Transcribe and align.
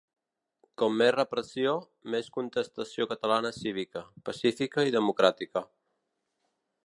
Com 0.81 0.95
més 1.01 1.11
repressió, 1.15 1.73
més 2.15 2.31
contestació 2.37 3.07
catalana 3.13 3.53
cívica, 3.59 4.03
pacífica 4.31 4.89
i 4.91 4.97
democràtica. 5.01 5.67